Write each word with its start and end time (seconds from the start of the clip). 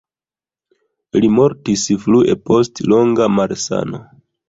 Li 1.19 1.29
mortis 1.35 1.85
frue 2.07 2.37
post 2.51 2.85
longa 2.91 3.33
malsano. 3.39 4.05